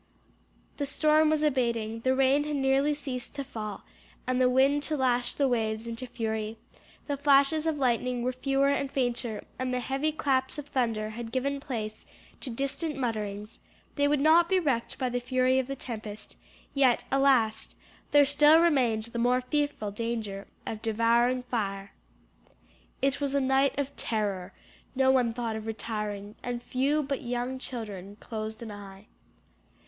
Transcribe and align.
The 0.77 0.87
storm 0.87 1.29
was 1.29 1.43
abating, 1.43 1.99
the 1.99 2.15
rain 2.15 2.43
had 2.45 2.55
nearly 2.55 2.95
ceased 2.95 3.35
to 3.35 3.43
fall, 3.43 3.83
and 4.25 4.41
the 4.41 4.49
wind 4.49 4.81
to 4.85 4.97
lash 4.97 5.35
the 5.35 5.47
waves 5.47 5.85
into 5.85 6.07
fury; 6.07 6.57
the 7.05 7.15
flashes 7.17 7.67
of 7.67 7.77
lightning 7.77 8.23
were 8.23 8.31
fewer 8.31 8.69
and 8.69 8.91
fainter 8.91 9.43
and 9.59 9.71
the 9.71 9.79
heavy 9.79 10.11
claps 10.11 10.57
of 10.57 10.65
thunder 10.69 11.11
had 11.11 11.31
given 11.31 11.59
place 11.59 12.07
to 12.39 12.49
distant 12.49 12.97
mutterings; 12.97 13.59
they 13.95 14.07
would 14.07 14.19
not 14.21 14.49
be 14.49 14.57
wrecked 14.59 14.97
by 14.97 15.07
the 15.07 15.19
fury 15.19 15.59
of 15.59 15.67
the 15.67 15.75
tempest, 15.75 16.35
yet 16.73 17.03
alas, 17.11 17.75
there 18.09 18.25
still 18.25 18.59
remained 18.59 19.03
the 19.03 19.19
more 19.19 19.39
fearful 19.41 19.91
danger 19.91 20.47
of 20.65 20.81
devouring 20.81 21.43
fire. 21.43 21.91
It 23.03 23.21
was 23.21 23.35
a 23.35 23.39
night 23.39 23.77
of 23.77 23.95
terror; 23.95 24.51
no 24.95 25.11
one 25.11 25.31
thought 25.31 25.55
of 25.55 25.67
retiring, 25.67 26.37
and 26.41 26.63
few 26.63 27.03
but 27.03 27.21
young 27.21 27.59
children 27.59 28.17
closed 28.19 28.63
an 28.63 28.71
eye. 28.71 29.05